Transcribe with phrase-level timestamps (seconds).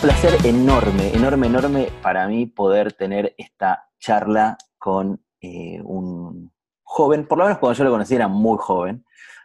[0.00, 6.50] placer enorme, enorme, enorme para mí poder tener esta charla con eh, un
[6.82, 9.04] joven, por lo menos cuando yo lo conocí era muy joven,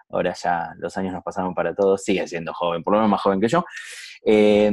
[0.10, 3.21] ahora ya los años nos pasaron para todos, sigue siendo joven, por lo menos más
[3.21, 3.66] joven que yo,
[4.26, 4.71] eh,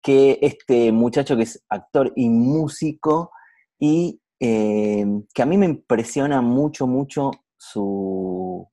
[0.00, 3.32] que este muchacho que es actor y músico
[3.80, 5.04] y eh,
[5.34, 8.70] que a mí me impresiona mucho, mucho su,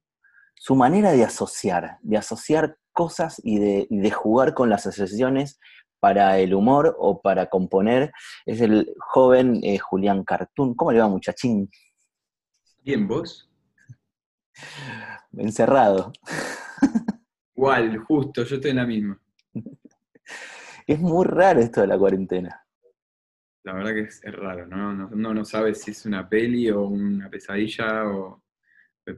[0.54, 5.60] su manera de asociar, de asociar cosas y de, de jugar con las asociaciones
[6.02, 8.12] para el humor o para componer
[8.46, 10.76] es el joven eh, Julián Cartún.
[10.76, 11.70] ¿Cómo le va, muchachín?
[12.84, 13.50] Bien, ¿vos?
[15.38, 16.12] Encerrado.
[17.56, 19.22] Igual, justo, yo estoy en la misma.
[20.88, 22.66] Es muy raro esto de la cuarentena.
[23.64, 24.92] La verdad que es, es raro, ¿no?
[24.94, 28.44] No, no, no sabes si es una peli o una pesadilla o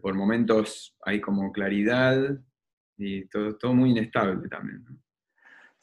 [0.01, 2.37] por momentos hay como claridad
[2.97, 4.83] y todo, todo muy inestable también.
[4.83, 5.02] ¿no?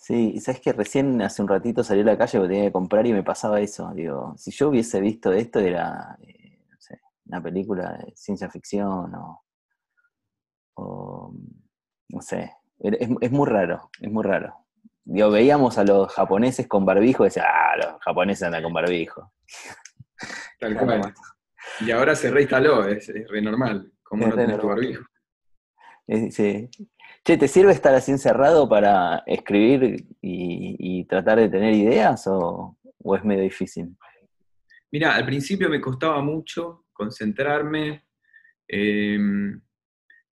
[0.01, 2.73] Sí, y sabes que recién hace un ratito salí a la calle porque tenía que
[2.73, 3.93] comprar y me pasaba eso.
[3.95, 9.15] Digo, si yo hubiese visto esto, era eh, no sé, una película de ciencia ficción
[9.15, 9.45] o,
[10.77, 11.35] o
[12.09, 14.65] no sé, es, es, muy raro, es muy raro.
[15.05, 19.35] Digo, veíamos a los japoneses con barbijo y decía, ah, los japoneses andan con barbijo.
[20.61, 21.15] Tal cual.
[21.81, 23.93] Y ahora se reinstaló, es, es re normal.
[24.03, 25.05] ¿Cómo Es no tenés tu barbijo?
[26.31, 26.71] Sí.
[27.23, 32.79] Che, ¿te sirve estar así encerrado para escribir y, tratar de tener ideas o,
[33.17, 33.97] es medio difícil?
[34.91, 38.05] Mira, al principio me costaba mucho concentrarme
[38.67, 39.19] eh,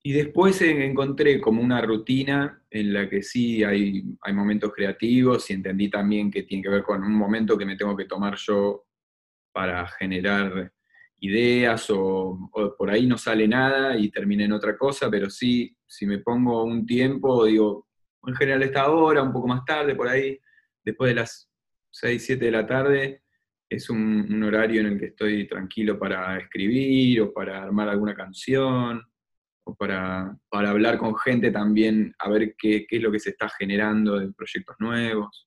[0.02, 5.54] y después en- encontré como una rutina en la que sí hay momentos creativos y
[5.54, 8.86] entendí también que tiene que ver con un momento que me tengo que tomar yo
[9.52, 10.72] para generar
[11.20, 16.06] ideas o, por ahí no sale nada y terminé en otra cosa, pero sí, si
[16.06, 17.88] me pongo un tiempo, digo,
[18.26, 20.38] en general esta hora, un poco más tarde, por ahí,
[20.84, 21.50] después de las
[21.90, 23.22] 6, 7 de la tarde,
[23.68, 28.14] es un, un horario en el que estoy tranquilo para escribir o para armar alguna
[28.14, 29.02] canción
[29.64, 33.30] o para, para hablar con gente también, a ver qué, qué es lo que se
[33.30, 35.46] está generando de proyectos nuevos.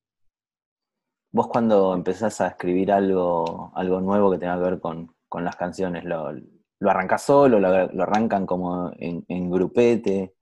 [1.34, 5.56] Vos cuando empezás a escribir algo, algo nuevo que tenga que ver con, con las
[5.56, 10.34] canciones, ¿lo, lo arrancás solo, lo, lo arrancan como en, grupete?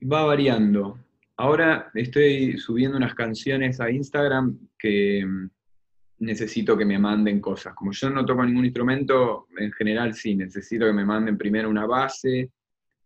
[0.00, 1.00] Va variando.
[1.36, 5.50] Ahora estoy subiendo unas canciones a Instagram que mm,
[6.20, 7.74] necesito que me manden cosas.
[7.74, 11.84] Como yo no toco ningún instrumento, en general sí, necesito que me manden primero una
[11.84, 12.52] base,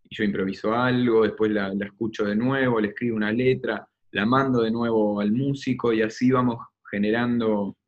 [0.02, 4.26] y yo improviso algo, después la, la escucho de nuevo, le escribo una letra, la
[4.26, 6.58] mando de nuevo al músico y así vamos
[6.90, 7.78] generando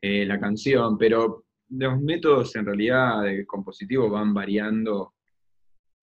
[0.00, 0.96] eh, la canción.
[0.96, 1.43] Pero
[1.76, 5.14] los métodos en realidad de compositivo van variando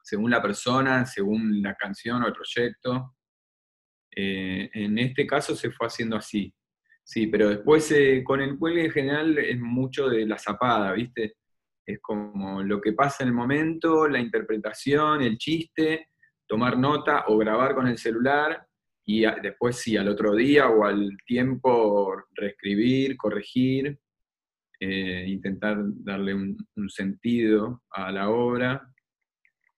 [0.03, 3.15] según la persona, según la canción o el proyecto.
[4.15, 6.53] Eh, en este caso se fue haciendo así.
[7.03, 11.35] Sí, pero después eh, con el cuelgue en general es mucho de la zapada, ¿viste?
[11.85, 16.09] Es como lo que pasa en el momento, la interpretación, el chiste,
[16.47, 18.65] tomar nota o grabar con el celular
[19.05, 23.99] y después sí, al otro día o al tiempo reescribir, corregir,
[24.83, 26.57] eh, intentar darle un,
[26.89, 28.91] sentido a la obra.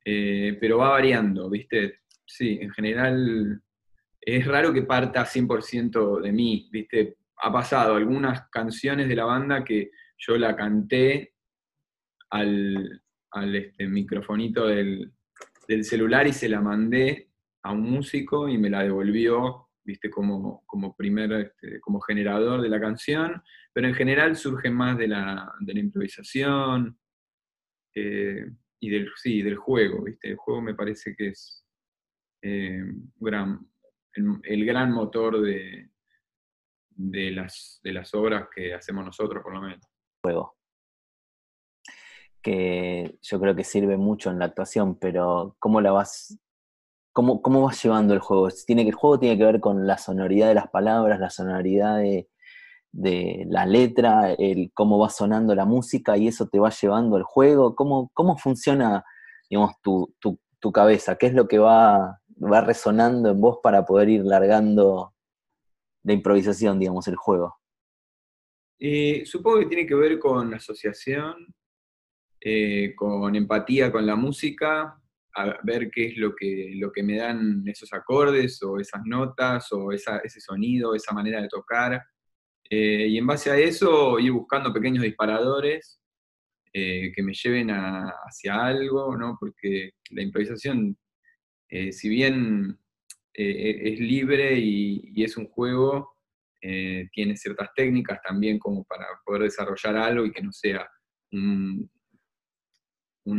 [0.06, 2.03] Eh, pero va variando, ¿viste?
[2.25, 3.62] Sí, en general
[4.22, 7.18] es raro que parta 100% de mí, ¿viste?
[7.36, 11.34] Ha pasado algunas canciones de la banda que yo la canté
[12.30, 15.12] al, al este, microfonito del,
[15.68, 17.28] del celular y se la mandé
[17.64, 20.09] a un músico y me la devolvió, ¿viste?
[20.09, 25.07] Como, como primer, este, como generador de la canción, pero en general surge más de
[25.07, 26.97] la, improvisación
[27.95, 28.45] eh,
[28.79, 30.29] y del, sí, del juego, ¿viste?
[30.29, 31.66] El juego me parece que es
[32.44, 32.84] eh,
[34.44, 35.89] el gran motor de,
[36.89, 39.85] de, las, de las obras que hacemos nosotros, por lo menos.
[40.23, 40.55] Juego.
[42.41, 46.38] Que yo creo que sirve mucho en la actuación, pero ¿cómo la vas,
[47.13, 48.50] cómo, cómo vas llevando el juego?
[48.67, 51.97] Tiene que, el juego tiene que ver con la sonoridad de las palabras, la sonoridad
[51.99, 52.29] de,
[52.93, 57.23] de la letra, el cómo va sonando la música y eso te va llevando el
[57.23, 57.75] juego.
[57.75, 59.03] ¿Cómo, cómo funciona,
[59.49, 61.17] digamos, tu, tu, tu cabeza?
[61.17, 65.13] ¿Qué es lo que va, va resonando en vos para poder ir largando
[66.03, 67.57] de improvisación, digamos, el juego?
[68.79, 71.47] Eh, supongo que tiene que ver con asociación,
[72.39, 74.99] eh, con empatía con la música,
[75.35, 79.72] a ver qué es lo que, lo que me dan esos acordes o esas notas
[79.72, 81.99] o ese sonido, esa manera de tocar.
[82.75, 85.99] Eh, y en base a eso ir buscando pequeños disparadores
[86.73, 89.37] eh, que me lleven hacia algo, ¿no?
[89.40, 90.97] porque la improvisación,
[91.70, 92.79] eh, si bien
[93.31, 96.17] eh, es libre y, es un juego,
[96.59, 100.90] tiene ciertas técnicas también como para poder desarrollar algo y que no sea
[101.31, 101.90] un,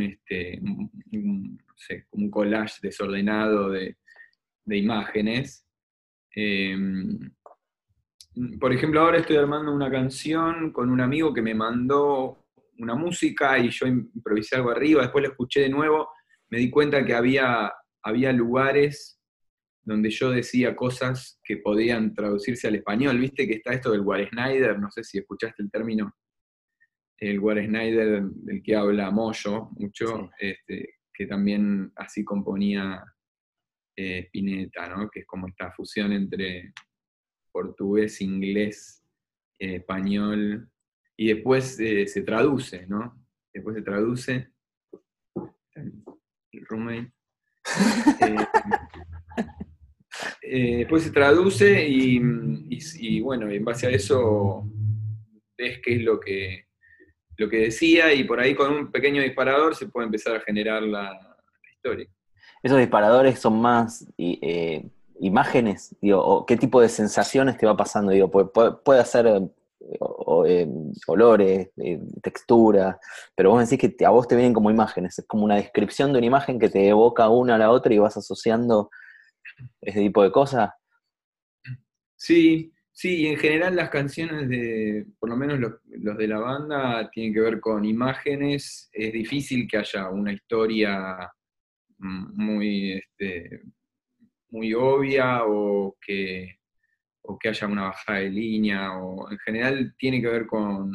[0.01, 3.97] este, un, collage desordenado de,
[4.67, 5.67] imágenes.
[8.35, 12.45] Em, por ejemplo, ahora estoy armando una canción con un amigo que me mandó
[12.77, 16.09] una música y yo improvisé algo arriba, después lo escuché de nuevo,
[16.49, 17.71] me di cuenta que había,
[18.03, 19.19] había lugares
[19.83, 23.19] donde yo decía cosas que podían traducirse al español.
[23.19, 26.11] Viste que está esto del Snyder, no sé si escuchaste el término,
[27.17, 33.03] el Snyder del que habla Moyo mucho, este, que también así componía
[33.95, 35.09] eh, Spinetta, ¿no?
[35.09, 36.73] que es como esta fusión entre
[37.55, 39.01] portugués, inglés,
[39.59, 40.69] eh, español,
[41.15, 43.17] y después eh, se traduce, ¿no?
[43.53, 44.49] Después se traduce.
[45.73, 47.13] El roommate.
[50.41, 54.63] Eh, después se traduce y, bueno, en base a eso
[55.57, 56.67] ves qué es lo que,
[57.35, 60.83] lo que decía y por ahí con un pequeño disparador se puede empezar a generar
[60.83, 61.37] la,
[61.73, 62.07] historia.
[62.63, 64.89] ¿Esos disparadores son más eh,
[65.25, 65.95] imágenes?
[66.01, 68.11] Digo, ¿Qué tipo de sensaciones te va pasando?
[68.11, 70.67] Digo, puede, puede ser eh,
[71.07, 71.69] olores,
[72.21, 72.99] textura,
[73.35, 76.17] pero vos decís que a vos te vienen como imágenes, es como una descripción de
[76.17, 78.89] una imagen que te evoca una a la otra y vas asociando
[79.81, 80.71] ese tipo de cosas.
[82.15, 87.33] Sí, sí, en general las canciones de, por lo menos los, de la banda, tienen
[87.33, 88.89] que ver con imágenes.
[88.91, 91.31] Es difícil que haya una historia
[91.99, 93.61] mm, muy, este,
[94.55, 96.59] muy obvia o que,
[97.39, 100.91] que haya una bajada de línea, o en general tiene que ver con,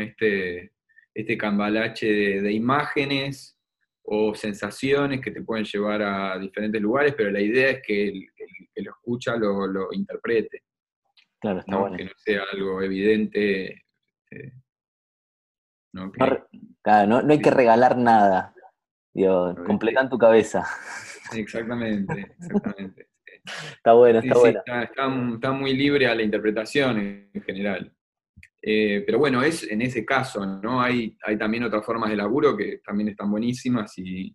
[0.00, 0.72] este,
[1.14, 2.06] este cambalache
[2.42, 3.58] de imágenes
[4.02, 8.28] o sensaciones que te pueden llevar a diferentes lugares, pero la idea es que el,
[8.74, 10.62] que lo escucha lo, interprete.
[11.40, 11.80] Claro, está ¿no?
[11.80, 11.96] bueno.
[11.96, 13.82] Que no sea algo evidente.
[14.30, 14.52] Este,
[15.92, 16.12] ¿no?
[16.12, 16.46] claro,
[17.06, 18.54] no, hay que regalar nada.
[19.14, 20.66] Digo, completan tu cabeza.
[21.34, 23.08] Exactamente, exactamente.
[23.44, 24.62] está bueno, está bueno.
[25.34, 27.92] está, muy libre a la interpretación en general.
[28.60, 30.80] Eh, pero bueno, es en ese caso, ¿no?
[30.80, 34.34] Hay, hay también otras formas de laburo que también están buenísimas y,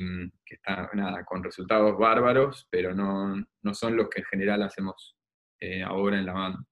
[0.00, 3.44] mm, que están, nada, con resultados bárbaros, pero no,
[3.74, 5.16] son los que en general hacemos
[5.60, 6.64] eh, ahora en la banda.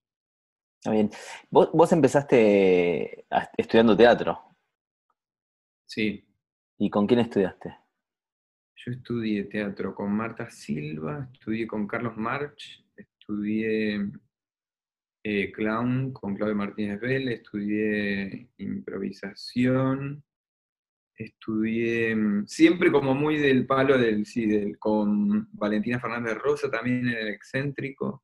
[0.85, 1.11] Está bien.
[1.51, 3.27] ¿Vos, empezaste
[3.57, 4.39] estudiando teatro.
[5.87, 6.29] Sí.
[6.79, 7.75] ¿Y con quién estudiaste?
[8.87, 14.11] Yo estudié teatro con Marta Silva, estudié con Carlos March, estudié
[15.23, 20.23] eh, clown con Claudio Martínez Vélez, estudié improvisación,
[21.17, 27.09] estudié mm, siempre como muy del palo del, sí, del, con Valentina Fernández Rosa, también
[27.09, 28.23] en el excéntrico.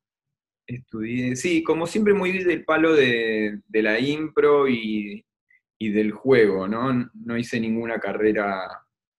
[0.66, 5.24] Estudié, sí, como siempre muy del palo de, la impro y,
[5.78, 7.10] del juego, ¿no?
[7.14, 8.68] No hice ninguna carrera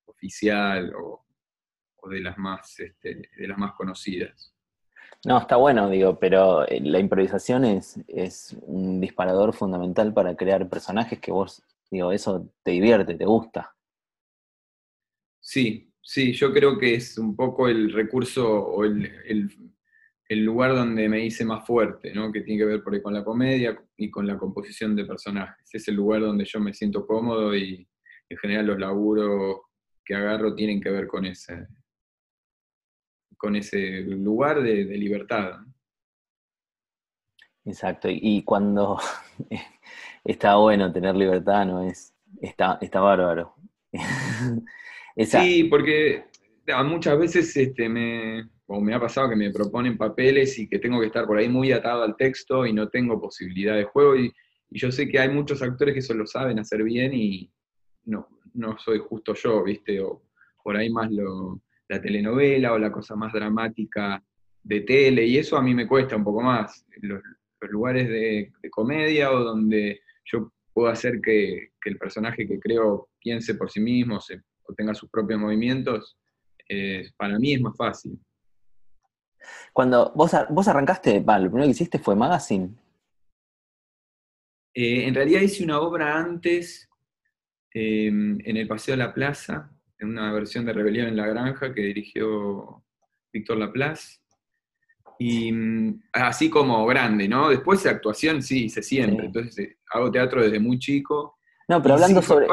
[0.06, 1.26] oficial o,
[2.10, 4.54] de, las más, este, de las más conocidas.
[5.24, 10.68] No, está bueno, digo, pero eh, la improvisación es, es un disparador fundamental para crear
[10.68, 13.76] personajes que vos, digo, eso te divierte, te gusta.
[15.40, 19.50] Sí, sí, yo creo que es un poco el recurso o el,
[20.30, 22.32] lugar donde me hice más fuerte, ¿no?
[22.32, 25.70] Que tiene que ver por ahí con la comedia y con la composición de personajes.
[25.74, 27.86] Es el lugar donde yo me siento cómodo y
[28.30, 29.58] en general los laburos
[30.06, 31.68] que agarro tienen que ver con ese,
[33.42, 35.62] con ese lugar de, libertad.
[37.66, 39.00] Exacto, y cuando
[40.24, 43.56] está bueno tener libertad, no es, está, está bárbaro.
[45.18, 46.24] Sí, porque
[46.86, 51.08] muchas veces este, me, me ha pasado que me proponen papeles y que tengo que
[51.08, 54.16] estar por ahí muy atado al texto y no tengo posibilidad de juego.
[54.16, 54.32] Y,
[54.70, 57.52] y yo sé que hay muchos actores que eso lo saben hacer bien y
[58.06, 60.00] no, no soy justo yo, ¿viste?
[60.00, 60.24] O
[60.64, 64.24] por ahí más lo, la telenovela o la cosa más dramática
[64.64, 66.86] de tele, y eso a mí me cuesta un poco más.
[67.02, 67.22] Los,
[67.70, 73.70] lugares de, comedia o donde yo puedo hacer que, el personaje que creo piense por
[73.70, 76.18] sí mismo o tenga sus propios movimientos,
[76.70, 78.18] eh, para mí es más fácil.
[79.74, 82.70] Cuando vos, vos arrancaste, lo primero que hiciste fue Magazine.
[84.74, 86.90] Eh, en realidad hice una obra antes
[87.74, 89.70] eh, en el Paseo de la Plaza,
[90.02, 92.84] en una versión de Rebelión en la Granja que dirigió
[93.32, 94.20] Víctor Laplace.
[95.20, 97.50] Y mm, así como grande, ¿no?
[97.50, 99.28] Después de actuación sí, hice siempre.
[99.28, 101.38] Entonces eh, hago teatro desde muy chico.
[101.68, 102.48] No, pero hablando sobre.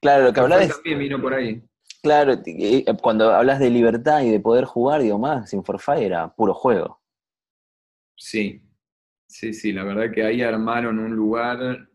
[0.00, 1.62] claro, lo que hablas también vino por ahí.
[2.02, 6.32] Claro, eh, cuando hablas de libertad y de poder jugar, digo más, Sin Forfait era
[6.34, 7.00] puro juego.
[8.14, 8.62] Sí,
[9.26, 11.88] sí, sí, la verdad que ahí armaron un lugar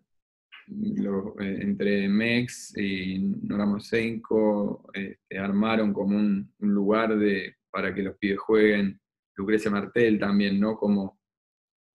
[0.67, 8.39] eh, entre Mex y Noramosenko, este, armaron como un, lugar de, para que los pibes
[8.39, 8.99] jueguen,
[9.35, 10.77] Lucrecia Martel también, ¿no?
[10.77, 11.19] Como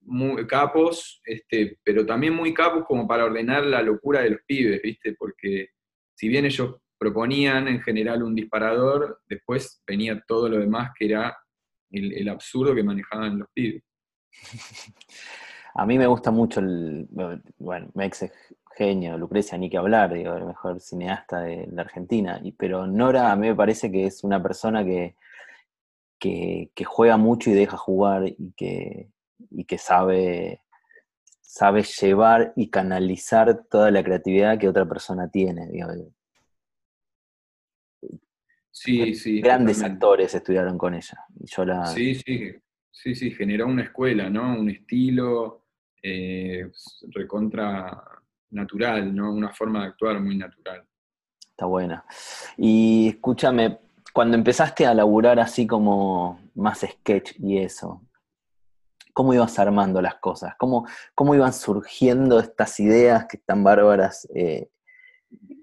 [0.02, 4.80] muy capos, este, pero también muy capos como para ordenar la locura de los pibes,
[4.82, 5.14] ¿viste?
[5.18, 5.70] Porque
[6.14, 11.37] si bien ellos proponían en general un disparador, después venía todo lo demás que era
[11.90, 13.82] el, absurdo que manejaban los pibes.
[15.75, 17.06] A mí me gusta mucho el,
[17.58, 18.32] bueno, Mex es
[18.78, 23.32] genio, Lucrecia, ni que hablar, digo, el mejor cineasta de la Argentina, y, pero Nora
[23.32, 25.16] a mí me parece que es una persona que,
[26.20, 29.08] que, juega mucho y deja jugar y que,
[29.50, 30.62] y que sabe,
[31.40, 35.66] sabe llevar y canalizar toda la creatividad que otra persona tiene.
[35.66, 35.88] Digo,
[38.70, 39.40] Sí, sí.
[39.40, 41.18] Grandes actores estudiaron con ella.
[41.35, 41.85] Yo la...
[41.87, 42.54] Sí, sí,
[42.92, 44.56] sí, sí, generó una escuela, ¿no?
[44.56, 45.64] Un estilo
[46.00, 46.70] eh,
[47.08, 48.17] recontra
[48.50, 49.33] natural, ¿no?
[49.33, 50.85] Una forma de actuar muy natural.
[51.50, 52.05] Está buena.
[52.57, 53.78] Y escúchame,
[54.12, 58.02] cuando empezaste a laburar así como más sketch y eso,
[59.12, 60.55] ¿cómo ibas armando las cosas?
[60.59, 64.69] ¿Cómo, cómo iban surgiendo estas ideas que están bárbaras eh,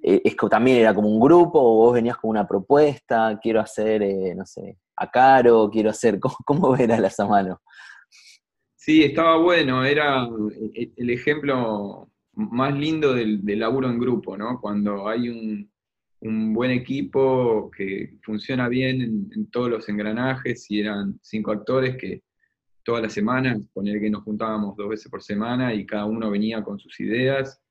[0.08, 3.60] eh, es que también era como un grupo, o vos venías con una propuesta, quiero
[3.60, 7.60] hacer, eh, no sé, a Caro, quiero hacer, ¿cómo, cómo era la mano?
[8.76, 10.28] Sí, estaba bueno, era
[10.76, 14.60] eh, el ejemplo más lindo del, laburo en grupo, ¿no?
[14.60, 15.70] Cuando hay un,
[16.54, 22.24] buen equipo que funciona bien en, todos los engranajes y eran cinco actores que
[22.84, 26.64] todas las semanas, poner que nos juntábamos dos veces por semana y cada uno venía
[26.64, 27.62] con sus ideas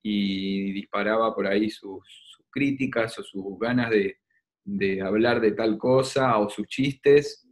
[0.00, 6.48] y disparaba por ahí sus, críticas o sus ganas de, hablar de tal cosa o
[6.48, 7.48] sus chistes.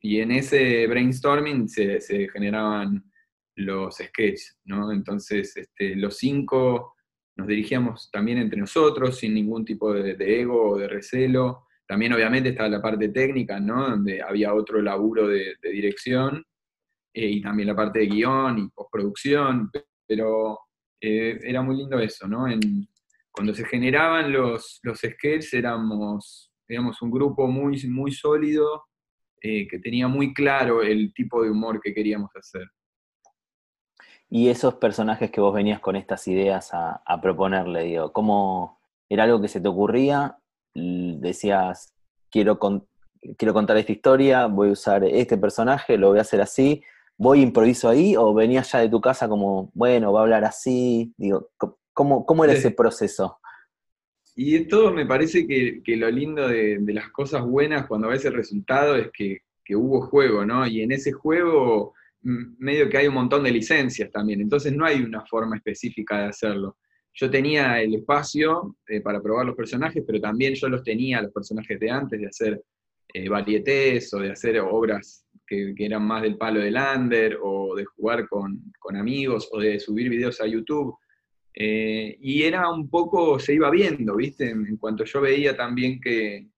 [0.00, 2.00] Y en ese brainstorming se,
[2.32, 3.04] generaban
[3.64, 4.92] los sketches, ¿no?
[4.92, 6.94] Entonces, este, los cinco
[7.36, 11.66] nos dirigíamos también entre nosotros, sin ningún tipo de, ego o de recelo.
[11.86, 13.90] También, obviamente, estaba la parte técnica, ¿no?
[13.90, 16.44] Donde había otro laburo de, dirección,
[17.14, 19.70] eh, y también la parte de guion y postproducción,
[20.06, 20.58] pero
[21.00, 22.46] eh, era muy lindo eso, ¿no?
[23.32, 26.50] cuando se generaban los, los sketches éramos,
[27.00, 28.84] un grupo muy, muy sólido
[29.40, 32.68] eh, que tenía muy claro el tipo de humor que queríamos hacer.
[34.34, 39.42] Y esos personajes que vos venías con estas ideas a, proponerle, digo, ¿cómo era algo
[39.42, 40.38] que se te ocurría?
[40.74, 41.92] Decías,
[42.30, 42.58] quiero,
[43.36, 46.82] quiero contar esta historia, voy a usar este personaje, lo voy a hacer así,
[47.18, 51.12] voy improviso ahí o venías ya de tu casa como, bueno, va a hablar así?
[51.18, 51.50] Digo,
[51.92, 53.38] ¿cómo, cómo era ese proceso?
[54.34, 58.96] Y todo me parece que, lo lindo de, las cosas buenas cuando ves el resultado
[58.96, 59.42] es que,
[59.74, 60.66] hubo juego, ¿no?
[60.66, 65.02] Y en ese juego medio que hay un montón de licencias también, entonces no hay
[65.02, 66.76] una forma específica de hacerlo.
[67.14, 71.32] Yo tenía el espacio eh, para probar los personajes, pero también yo los tenía, los
[71.32, 72.62] personajes de antes, de hacer
[73.12, 77.84] eh, varietés o de hacer obras que, eran más del palo del under o de
[77.84, 78.62] jugar con,
[78.94, 80.96] amigos o de subir videos a YouTube.
[81.54, 84.48] Eh, y era un poco, se iba viendo, ¿viste?
[84.48, 86.48] En, cuanto yo veía también que,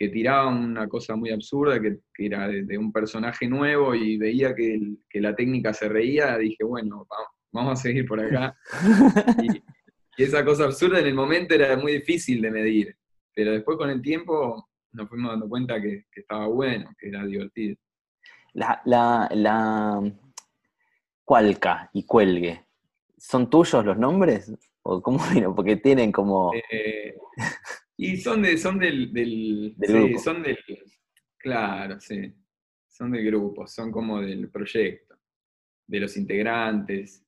[0.00, 4.80] que tiraba una cosa muy absurda, que, era de, un personaje nuevo y veía que,
[5.12, 7.06] la técnica se reía, dije, bueno,
[7.52, 8.56] vamos, a seguir por acá.
[10.16, 12.96] y, esa cosa absurda en el momento era muy difícil de medir,
[13.34, 17.76] pero después con el tiempo nos fuimos dando cuenta que estaba bueno, que era divertido.
[18.54, 20.12] La, la, la
[21.26, 22.64] Cualca y Cuelgue,
[23.18, 24.50] ¿son tuyos los nombres?
[24.82, 25.18] ¿O cómo
[25.54, 26.52] Porque tienen como.
[26.70, 27.14] Eh,
[28.02, 30.18] y son de, son del, del, grupo.
[30.18, 30.58] son del.
[31.36, 32.32] Claro, sí.
[32.88, 35.16] Son del grupo, son como del proyecto,
[35.86, 37.22] de los integrantes.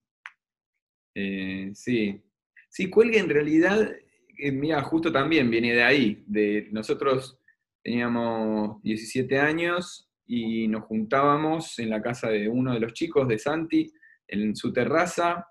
[1.15, 2.23] Eh, sí.
[2.71, 3.95] Sí, Cuelgue en realidad,
[4.39, 6.25] eh, mira, justo también viene de ahí.
[6.27, 7.39] De, nosotros
[7.83, 13.39] teníamos 17 años y nos juntábamos en la casa de uno de los chicos, de
[13.39, 13.93] Santi,
[14.27, 15.47] en su terraza,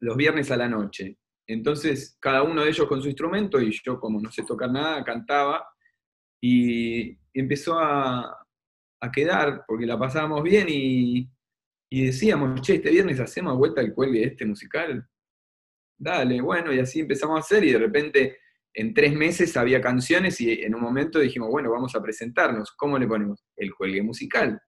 [0.00, 1.18] los viernes a la noche.
[1.48, 5.02] Entonces, cada uno de ellos con su instrumento, y yo como no sé tocar nada,
[5.02, 5.66] cantaba,
[6.40, 8.44] y empezó a,
[9.12, 11.28] quedar, porque la pasábamos bien, y,
[11.90, 15.08] y, decíamos, che, este viernes hacemos vuelta el cuelgue este musical.
[15.96, 18.38] Dale, bueno, y así empezamos a hacer, y de repente
[18.74, 22.70] en tres meses había canciones y en un momento dijimos, bueno, vamos a presentarnos.
[22.76, 23.44] ¿Cómo le ponemos?
[23.56, 24.60] El cuelgue musical.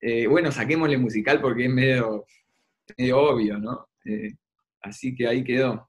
[0.00, 2.26] Eh, bueno, saquémosle musical porque es medio,
[3.14, 3.88] obvio, ¿no?
[4.04, 4.32] Eh,
[4.80, 5.88] así que ahí quedó.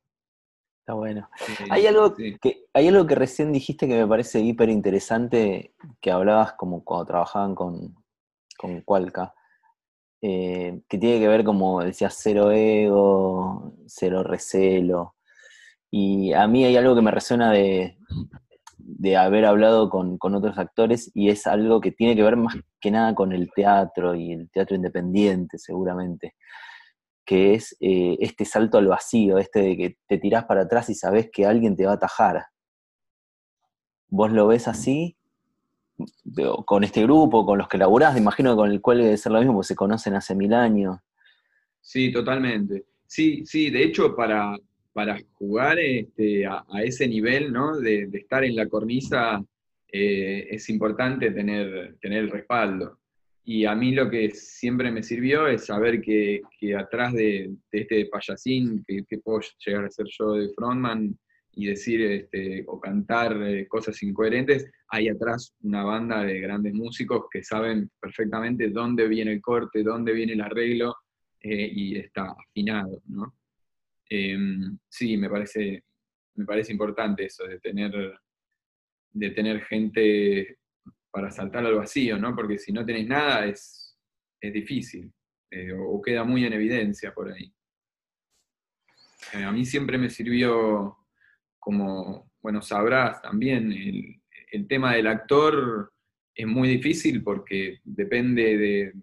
[0.88, 1.30] Está bueno.
[1.70, 6.54] Hay, algo que, hay algo que recién dijiste que me parece hiper interesante, que hablabas
[6.54, 7.94] como cuando trabajaban con,
[8.58, 9.34] con Cualca,
[10.22, 15.16] eh, que tiene que ver, como decía, cero ego, cero recelo.
[15.92, 17.98] Y a mí hay algo que me resuena de,
[19.18, 23.14] haber hablado con, otros actores y es algo que tiene que ver más que nada
[23.14, 26.36] con el teatro y el teatro independiente seguramente,
[27.28, 30.96] que es eh, este salto al vacío, este de que te tirás para atrás y
[30.96, 32.46] sabes que alguien te va a atajar.
[34.08, 35.18] Vos lo ves así
[36.66, 39.40] con este grupo, con los que laburás, imagino que con el cual debe ser lo
[39.40, 40.98] mismo, porque se conocen hace mil años.
[41.82, 42.86] Sí, totalmente.
[43.06, 44.56] Sí, sí, de hecho, para,
[44.94, 47.78] para jugar este, a, ese nivel, ¿no?
[47.78, 49.44] De, estar en la cornisa,
[49.92, 53.00] eh, es importante tener, tener el respaldo.
[53.50, 56.42] Y a mí lo que siempre me sirvió es saber que,
[56.78, 61.18] atrás de, este payasín que, que, puedo llegar a ser yo de frontman,
[61.58, 67.26] y decir este, o cantar eh, cosas incoherentes, hay atrás una banda de grandes músicos
[67.32, 70.96] que saben perfectamente dónde viene el corte, dónde viene el arreglo
[71.42, 73.02] eh, y está afinado.
[73.08, 73.34] ¿no?
[74.08, 75.84] Em, sí, me parece,
[76.36, 78.20] me parece importante eso de tener,
[79.14, 80.60] de tener gente
[81.12, 82.36] para saltar al vacío, ¿no?
[82.36, 83.98] porque si no tenés nada es,
[84.42, 85.12] es difícil
[85.52, 87.54] eh, o, queda muy en evidencia por ahí.
[89.34, 90.98] a mí siempre me sirvió
[91.58, 95.94] como, bueno, sabrás también, el, tema del actor
[96.34, 98.94] es muy difícil porque depende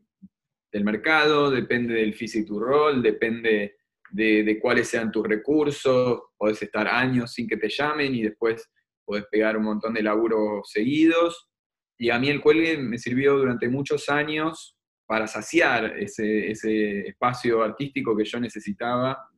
[0.73, 3.76] del mercado, depende del físico rol, depende
[4.11, 8.70] de, cuáles sean tus recursos, podés estar años sin que te llamen y después
[9.04, 11.49] podés pegar un montón de laburos seguidos.
[11.98, 17.62] Y a mí el cuelgue me sirvió durante muchos años para saciar ese, ese espacio
[17.62, 19.30] artístico que yo necesitaba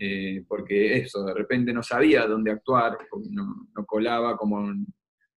[0.00, 2.98] eh, porque eso, de repente no sabía dónde actuar,
[3.30, 4.86] no, colaba como un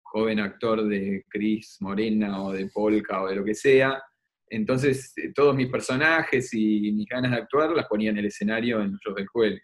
[0.02, 4.02] joven actor de Cris Morena o de Polka o de lo que sea.
[4.48, 8.80] Entonces, eh, todos mis personajes y mis ganas de actuar las ponía en el escenario
[8.80, 9.56] en los del juego.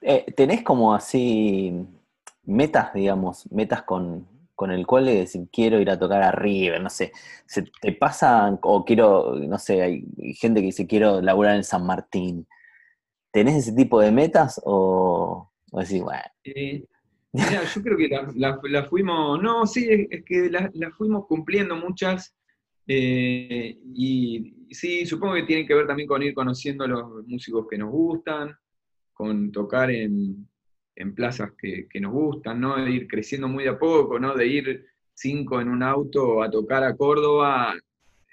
[0.00, 1.72] Eh, ¿Tenés como así
[2.44, 4.26] metas, digamos, metas con,
[4.60, 6.32] con el cual decir quiero ir a tocar a
[6.80, 7.12] no sé,
[7.46, 11.86] se te pasa, o quiero, no sé, hay gente que dice quiero laburar en San
[11.86, 12.46] Martín,
[13.32, 16.20] ¿Tenés ese tipo de metas o, o decís, bueno?
[16.44, 16.84] Eh,
[17.32, 18.10] yo creo que
[18.68, 22.36] las fuimos, no, sí, es, que las fuimos cumpliendo muchas.
[22.86, 27.66] Eh, y sí, supongo que tiene que ver también con ir conociendo a los músicos
[27.66, 28.54] que nos gustan,
[29.14, 30.49] con tocar en,
[31.14, 32.76] plazas que, nos gustan, ¿no?
[32.76, 34.34] De ir creciendo muy de a poco, ¿no?
[34.34, 37.74] De ir cinco en un auto a tocar a Córdoba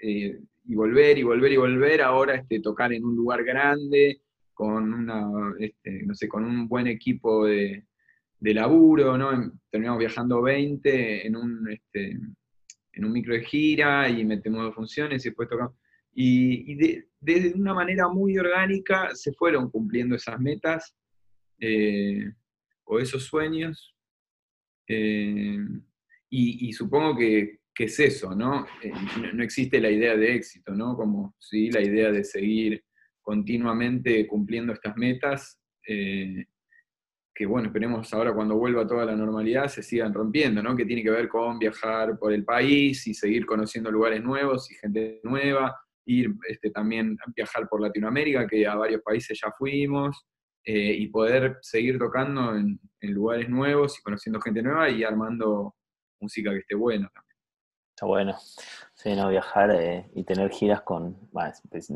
[0.02, 4.22] eh, y volver y volver y volver, ahora este, tocar en un lugar grande,
[4.54, 7.84] con una, este, no sé, con un buen equipo de,
[8.40, 9.52] laburo, ¿no?
[9.70, 12.18] Terminamos viajando 20 en un, este,
[12.94, 15.74] en un micro de gira y metemos dos funciones y después tocamos.
[16.14, 20.96] Y, de, una manera muy orgánica se fueron cumpliendo esas metas
[21.60, 22.32] eh,
[22.88, 23.96] o esos sueños.
[24.88, 25.60] Eh,
[26.30, 28.66] y, supongo que, es eso, ¿no?
[28.82, 29.34] Eh, ¿no?
[29.34, 29.44] ¿no?
[29.44, 30.96] existe la idea de éxito, ¿no?
[30.96, 32.84] Como sí, la idea de seguir
[33.22, 36.46] continuamente cumpliendo estas metas, eh,
[37.36, 40.76] que bueno, esperemos ahora cuando vuelva toda la normalidad se sigan rompiendo, ¿no?
[40.76, 44.76] Que tiene que ver con viajar por el país y seguir conociendo lugares nuevos y
[44.76, 50.26] gente nueva, ir este, también a viajar por Latinoamérica, que a varios países ya fuimos,
[50.70, 55.78] eh, y poder seguir tocando en, en, lugares nuevos y conociendo gente nueva y armando
[56.20, 57.38] música que esté buena también.
[57.96, 58.36] Está bueno.
[58.94, 61.90] Sí, no, viajar eh, y tener giras con, pues,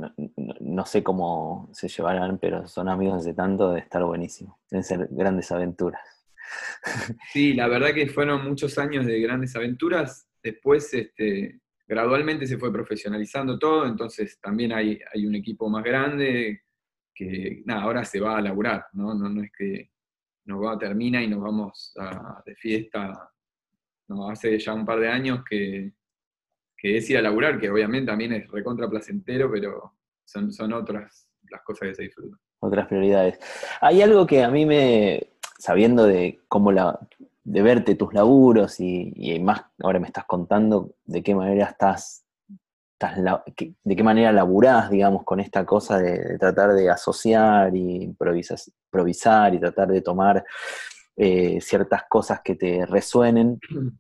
[0.62, 4.58] no, sé cómo se llevarán, pero son amigos de tanto, de estar buenísimo.
[4.70, 6.02] Deben ser grandes aventuras.
[7.34, 10.30] Sí, la verdad que fueron muchos años de grandes aventuras.
[10.42, 16.62] Después, este, gradualmente se fue profesionalizando todo, entonces también hay, hay un equipo más grande
[17.30, 19.14] que, nada, ahora se va a laburar, ¿no?
[19.14, 19.92] No, no es que
[20.46, 21.94] nos va, termina y nos vamos
[22.46, 23.32] de fiesta.
[24.08, 25.94] No, hace ya un par de años que
[26.82, 29.94] que es ir a laburar, que obviamente también es recontra placentero, pero
[30.26, 32.40] son, son otras las cosas que se disfrutan.
[32.60, 33.40] Otras prioridades.
[33.82, 37.00] Hay algo que a mí me, sabiendo de cómo la,
[37.44, 42.26] de verte tus laburos y, más, ahora me estás contando de qué manera estás,
[43.84, 49.60] de qué manera laburás, digamos, con esta cosa de, tratar de asociar y improvisar, y
[49.60, 50.44] tratar de tomar
[51.16, 53.60] eh, ciertas cosas que te resuenen.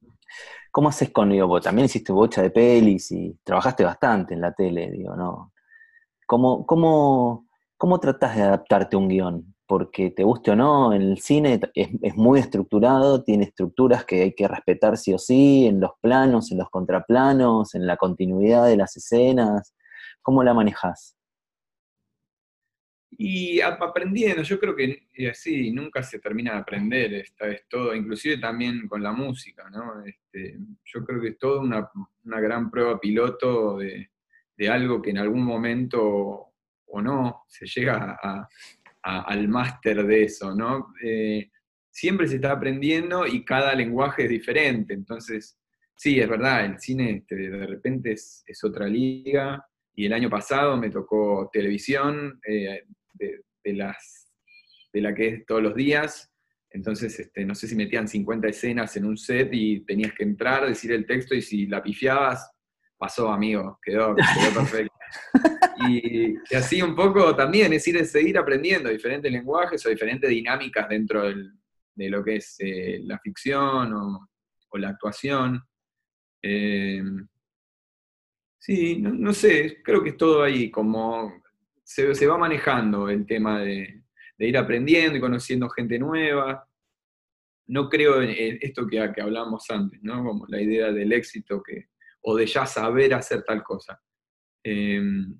[0.71, 4.89] ¿Cómo haces con, digo, también hiciste bocha de pelis y trabajaste bastante en la tele,
[4.89, 5.51] digo, ¿no?
[6.25, 9.50] ¿Cómo, cómo, cómo tratás de adaptarte a un guion?
[9.71, 14.45] Porque te guste o no, el cine es, muy estructurado, tiene estructuras que hay que
[14.45, 18.97] respetar sí o sí, en los planos, en los contraplanos, en la continuidad de las
[18.97, 19.73] escenas.
[20.21, 21.15] ¿Cómo la manejas?
[23.11, 28.39] Y aprendiendo, yo creo que así nunca se termina de aprender, esta es todo, inclusive
[28.39, 30.03] también con la música, ¿no?
[30.03, 31.89] Este, yo creo que es todo una,
[32.41, 34.09] gran prueba piloto de,
[34.69, 36.51] algo que en algún momento
[36.87, 38.19] o no se llega
[39.03, 40.93] al máster de eso, ¿no?
[41.03, 41.49] Eh,
[41.89, 45.59] siempre se está aprendiendo y cada lenguaje es diferente, entonces,
[45.95, 50.77] sí, es verdad, el cine este, de repente es, otra liga, y el año pasado
[50.77, 52.83] me tocó televisión, eh,
[53.13, 54.31] de, las,
[54.93, 56.31] de la que es todos los días.
[56.69, 60.65] Entonces, este, no sé si metían 50 escenas en un set y tenías que entrar,
[60.65, 62.49] decir el texto y si la pifiabas,
[62.97, 64.15] pasó, amigo, quedó,
[64.55, 64.90] perfecto.
[65.89, 71.23] Y, así un poco también es ir seguir aprendiendo diferentes lenguajes o diferentes dinámicas dentro
[71.95, 74.27] de lo que es eh, la ficción o,
[74.73, 75.61] la actuación.
[76.41, 77.03] Eh,
[78.57, 81.41] sí, no, sé, creo que es todo ahí, como
[81.83, 84.03] se, va manejando el tema de,
[84.37, 86.67] ir aprendiendo y conociendo gente nueva.
[87.67, 90.23] No creo en esto que, que hablamos antes, ¿no?
[90.23, 91.89] Como la idea del éxito que,
[92.21, 94.01] o de ya saber hacer tal cosa.
[94.63, 95.39] Em,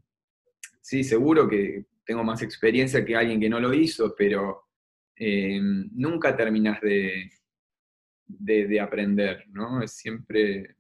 [0.81, 4.63] sí, seguro que tengo más experiencia que alguien que no lo hizo, pero
[5.15, 7.29] em, nunca terminas de,
[8.27, 9.81] de, aprender, ¿no?
[9.83, 10.75] Es siempre,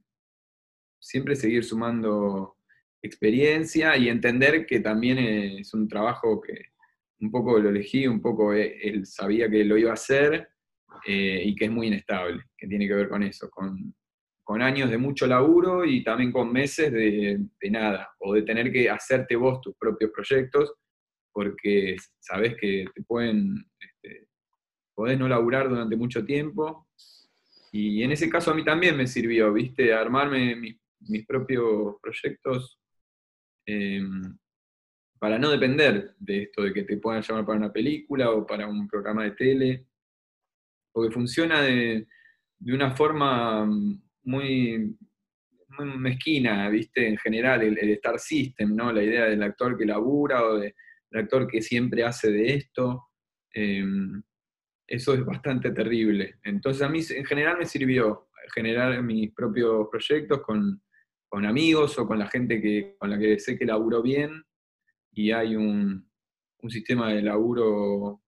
[0.99, 2.57] siempre seguir sumando
[3.01, 6.71] experiencia y entender que también es un trabajo que
[7.19, 10.49] un poco lo elegí, un poco e, él sabía que lo iba a hacer
[11.07, 13.93] eh, y que es muy inestable, que tiene que ver con eso, con,
[14.59, 19.35] años de mucho laburo y también con meses de, nada, o de tener que hacerte
[19.35, 20.73] vos tus propios proyectos,
[21.31, 24.27] porque sabes que te pueden, este,
[24.95, 26.87] podés no laburar durante mucho tiempo.
[27.71, 29.93] Y en ese caso a mí también me sirvió, ¿viste?
[29.93, 32.81] Armarme mis, propios proyectos
[33.65, 34.37] Em,
[35.19, 38.67] para no depender de esto de que te puedan llamar para una película o para
[38.67, 39.87] un programa de tele,
[40.91, 42.07] porque funciona de,
[42.65, 43.69] una forma
[44.23, 44.95] muy,
[45.97, 47.07] mezquina, ¿viste?
[47.07, 48.91] En general, el, Star System, ¿no?
[48.91, 50.73] La idea del actor que labura o del
[51.13, 53.07] actor que siempre hace de esto.
[53.53, 54.21] Em,
[54.87, 56.35] eso es bastante terrible.
[56.43, 60.81] Entonces a mí en general me sirvió generar mis propios proyectos con,
[61.29, 64.43] con amigos o con la gente que, con la que sé que laburo bien
[65.13, 66.09] y hay un,
[66.69, 68.21] sistema de laburo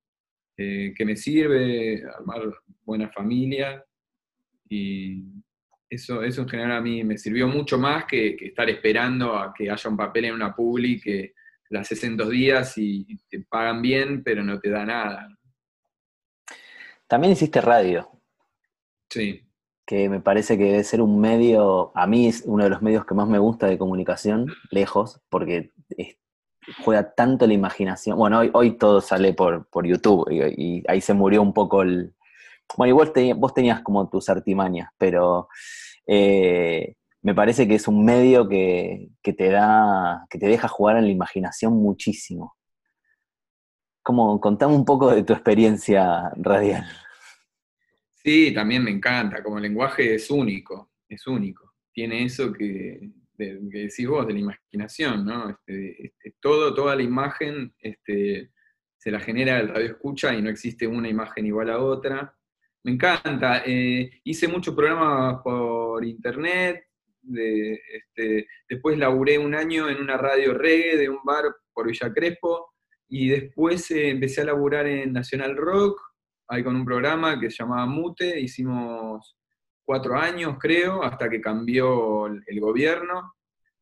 [0.58, 2.42] eh, que me sirve, armar
[2.84, 3.86] buena familia
[4.68, 5.24] y
[5.94, 9.70] eso, eso en general a mí me sirvió mucho más que, estar esperando a que
[9.70, 11.34] haya un papel en una publi que
[11.70, 15.28] la haces en dos días y te pagan bien pero no te da nada.
[17.08, 18.10] También hiciste radio.
[19.10, 19.44] Sí
[19.86, 23.06] que me parece que debe ser un medio, a mí es uno de los medios
[23.06, 25.72] que más me gusta de comunicación, lejos, porque
[26.84, 28.18] juega tanto la imaginación.
[28.18, 32.14] Bueno, hoy, hoy todo sale por, por YouTube y, ahí se murió un poco el...
[32.78, 35.48] Bueno, igual vos tenías como tus artimañas, pero
[36.08, 40.98] eh, me parece que es un medio que, que, te da, que te deja jugar
[40.98, 42.56] en la imaginación muchísimo.
[44.02, 46.86] Como, contame un poco de tu experiencia radial.
[48.24, 51.74] Sí, también me encanta, como lenguaje es único, es único.
[51.92, 55.50] Tiene eso que, decís vos, de la imaginación, ¿no?
[55.50, 58.52] Este, este, todo, toda la imagen este,
[58.98, 62.34] se la genera el radio escucha y no existe una imagen igual a otra.
[62.84, 63.64] Me encanta.
[63.66, 66.86] Eh, hice muchos programas por internet,
[67.26, 72.74] este, después laburé un año en una radio reggae de un bar por Villa Crespo,
[73.08, 76.02] y después eh, empecé a laburar en Nacional Rock,
[76.48, 79.38] ahí con un programa que se llamaba Mute, hicimos
[79.86, 83.34] cuatro años creo, hasta que cambió el gobierno.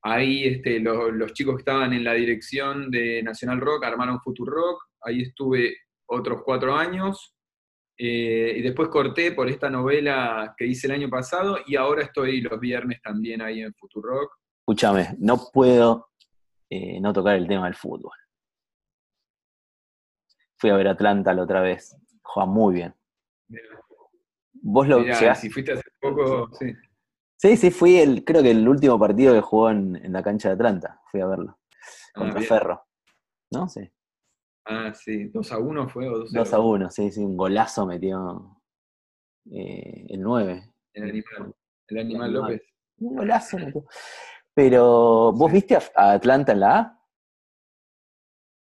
[0.03, 4.83] Ahí este, los, chicos que estaban en la dirección de Nacional Rock armaron Future Rock,
[5.01, 7.35] ahí estuve otros cuatro años,
[8.03, 12.41] eh, y después corté por esta novela que hice el año pasado, y ahora estoy
[12.41, 14.39] los viernes también ahí en Future Rock.
[14.61, 16.09] Escúchame, no puedo
[16.67, 18.17] eh, no tocar el tema del fútbol.
[20.57, 21.95] Fui a ver Atlanta la otra vez.
[22.23, 22.95] Juega muy bien.
[24.53, 25.03] Vos lo
[25.35, 26.73] si fuiste hace poco, sí.
[27.37, 30.55] Sí, sí, fui el, creo que el último partido que jugó en, la cancha de
[30.55, 30.99] Atlanta.
[31.11, 31.59] Fui a verlo.
[32.15, 32.83] Ah, contra Ferro.
[33.51, 33.69] ¿No?
[33.69, 33.81] Sí.
[34.65, 35.29] Ah, sí.
[35.31, 37.23] ¿2 a 1 fue o 2 a 2 a 1, sí, sí.
[37.23, 38.57] Un golazo metió
[39.51, 40.73] eh, el 9.
[40.93, 41.55] El animal.
[41.87, 42.61] El animal López.
[42.97, 43.85] Un golazo metió.
[44.53, 47.01] Pero, ¿vos viste a Atlanta en la A?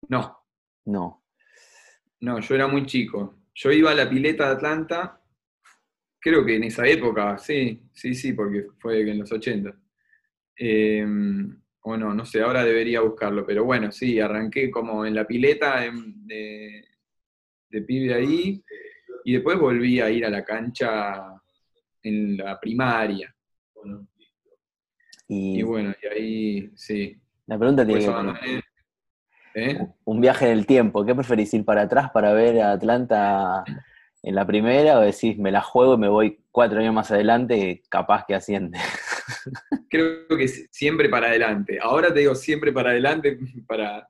[0.09, 0.39] No.
[0.85, 1.25] No.
[2.21, 3.39] No, yo era muy chico.
[3.55, 5.21] Yo iba a la pileta de Atlanta,
[6.19, 9.75] creo que en esa época, sí, sí, sí, porque fue en los 80.
[10.57, 15.27] Em, o no, no sé, ahora debería buscarlo, pero bueno, sí, arranqué como en la
[15.27, 16.85] pileta de,
[17.69, 18.63] de pibe ahí,
[19.25, 21.41] y después volví a ir a la cancha
[22.03, 23.35] en la primaria.
[25.29, 27.17] Y, bueno, y ahí sí.
[27.47, 28.63] La pregunta tiene que
[29.55, 29.79] ¿Eh?
[30.05, 31.05] Un viaje en el tiempo.
[31.05, 33.65] ¿Qué preferís ir para atrás para ver a Atlanta
[34.23, 37.83] en la primera o decís me la juego y me voy cuatro años más adelante,
[37.91, 38.79] capaz que asciende?
[39.91, 41.79] Creo que siempre para adelante.
[41.81, 44.09] Ahora te digo siempre para adelante para,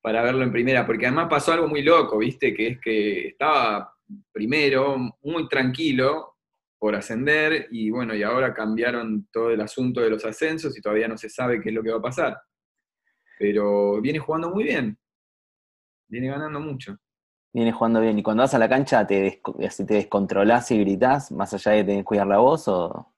[0.00, 2.54] para verlo en primera, porque además pasó algo muy loco, ¿viste?
[2.54, 3.92] Que es que estaba
[4.32, 6.36] primero muy tranquilo
[6.78, 11.08] por ascender y bueno, y ahora cambiaron todo el asunto de los ascensos y todavía
[11.08, 12.38] no se sabe qué es lo que va a pasar.
[13.38, 14.98] Pero viene jugando muy bien,
[16.08, 16.96] viene ganando mucho.
[17.52, 18.18] Viene jugando bien.
[18.18, 22.00] ¿Y cuando vas a la cancha te, te descontrolás y gritás, más allá de tener
[22.00, 23.14] que cuidar la voz o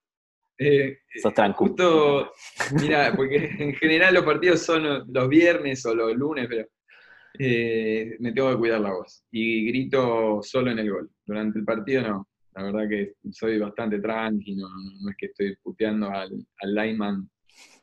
[0.59, 1.33] eh, sos?
[1.57, 2.33] Justo,
[2.81, 6.67] mira, porque en general los partidos son los viernes o los lunes, pero
[7.39, 9.25] eh, me tengo que cuidar la voz.
[9.31, 11.11] Y grito solo en el gol.
[11.25, 12.29] Durante el partido no.
[12.55, 17.31] La verdad que soy bastante tranquilo, no, es que estoy puteando al, al lineman.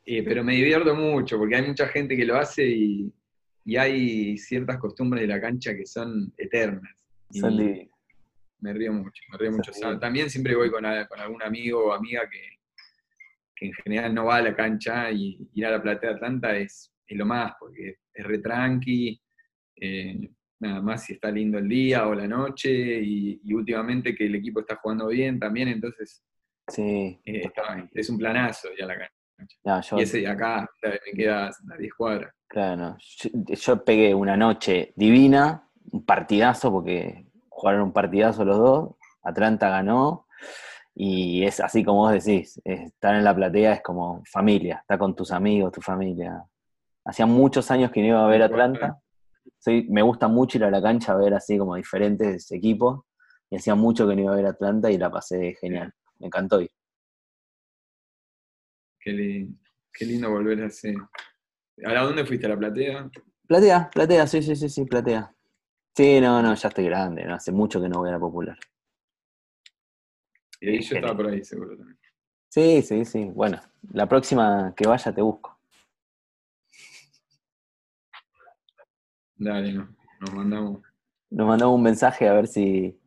[0.04, 3.12] Eh, pero me divierto mucho porque hay mucha gente que lo hace y,
[3.76, 6.94] hay ciertas costumbres de la cancha que son eternas.
[8.60, 9.72] me río mucho, me río mucho.
[9.98, 12.55] también siempre voy con, algún amigo o amiga que,
[13.60, 16.92] en general no va a la cancha y ir a la platea de Atlanta es,
[17.08, 19.20] lo más, porque es re tranqui,
[19.76, 24.34] eh, nada más si está lindo el día o la noche, y, últimamente que el
[24.34, 26.22] equipo está jugando bien también, entonces
[26.68, 27.50] sí, eh,
[27.94, 29.96] es un planazo ya la cancha.
[29.98, 32.32] y ese de acá me queda a 10 cuadras.
[32.48, 39.68] Claro, yo, pegué una noche divina, un partidazo, porque jugaron un partidazo los dos, Atlanta
[39.68, 40.26] ganó,
[40.98, 45.14] y es así como vos decís, estar en la platea es como familia, estar con
[45.14, 46.42] tus amigos, tu familia.
[47.04, 48.98] Hacía muchos años que no iba a ver Atlanta,
[49.88, 53.02] me gusta mucho ir a la cancha a ver así como diferentes equipos.
[53.50, 55.92] Y hacía mucho que no iba a ver Atlanta y la pasé genial.
[56.18, 56.70] Me encantó ir.
[58.98, 59.12] Qué,
[60.00, 60.94] lindo, volver a hacer.
[61.84, 62.46] ¿A dónde fuiste?
[62.46, 63.10] ¿A la platea?
[63.46, 65.30] Platea, platea, sí, sí, sí, sí, platea.
[65.94, 67.34] Sí, no, no, ya estoy grande, ¿no?
[67.34, 68.58] hace mucho que no voy a la popular.
[70.60, 71.98] Y ahí yo estaba por ahí, seguro también.
[72.48, 73.24] Sí, sí, sí.
[73.34, 73.60] Bueno,
[73.92, 75.58] la próxima que vaya te busco.
[79.36, 80.80] Dale, no, nos mandamos.
[81.28, 82.98] Nos mandamos un mensaje a ver si,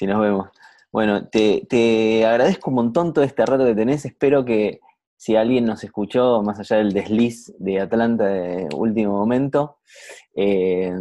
[0.00, 0.48] nos vemos.
[0.90, 4.06] Bueno, te, agradezco un montón todo este rato que tenés.
[4.06, 4.80] Espero que
[5.16, 9.80] si alguien nos escuchó, más allá del desliz de Atlanta de último momento,
[10.34, 10.94] eh,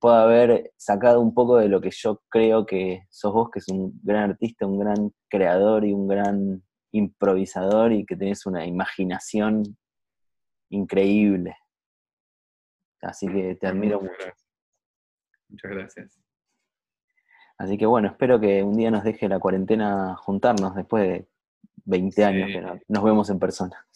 [0.00, 3.68] pueda haber sacado un poco de lo que yo creo que sos vos, que es
[3.68, 9.76] un gran artista, un gran creador y un gran improvisador y que tenés una imaginación
[10.70, 11.56] increíble.
[13.02, 14.32] Así que te admiro mucho.
[15.48, 16.20] Muchas gracias.
[17.58, 21.28] Así que bueno, espero que un día nos deje la cuarentena juntarnos después de
[21.84, 23.86] 20 años que nos vemos en persona.